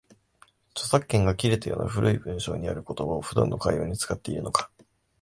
[0.73, 4.71] 著作権が切れたような古い文章にある言葉を、普段の会話に使っているのか